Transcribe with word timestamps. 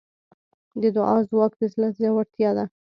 د 0.81 0.83
دعا 0.95 1.17
ځواک 1.29 1.51
د 1.59 1.61
زړه 1.73 1.87
زړورتیا 1.97 2.49
ده. 2.57 2.65